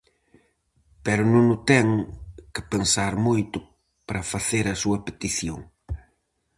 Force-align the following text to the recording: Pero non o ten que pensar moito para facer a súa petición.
Pero 1.05 1.23
non 1.33 1.45
o 1.55 1.57
ten 1.69 1.87
que 2.53 2.61
pensar 2.73 3.13
moito 3.27 3.57
para 4.07 4.27
facer 4.33 4.65
a 4.69 4.79
súa 4.83 4.97
petición. 5.07 5.59